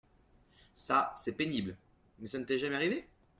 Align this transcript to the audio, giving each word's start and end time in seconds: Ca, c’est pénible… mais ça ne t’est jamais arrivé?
Ca, 0.73 1.13
c’est 1.15 1.35
pénible… 1.37 1.77
mais 2.17 2.27
ça 2.27 2.39
ne 2.39 2.43
t’est 2.43 2.57
jamais 2.57 2.77
arrivé? 2.77 3.07